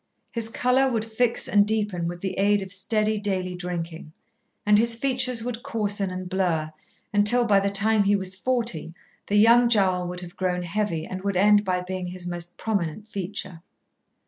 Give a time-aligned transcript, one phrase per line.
[0.31, 4.13] His colour would fix and deepen with the aid of steady daily drinking,
[4.65, 6.73] and his features would coarsen and blur,
[7.13, 8.95] until by the time he was forty
[9.27, 13.07] the young jowl would have grown heavy and would end by being his most prominent
[13.09, 13.61] feature.